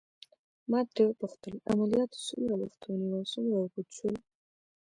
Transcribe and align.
ما 0.71 0.79
ترې 0.93 1.03
وپوښتل: 1.07 1.53
عملياتو 1.71 2.17
څومره 2.27 2.53
وخت 2.61 2.79
ونیو 2.85 3.15
او 3.19 3.23
څومره 3.31 3.55
اوږد 3.57 3.87
شول؟ 3.97 4.15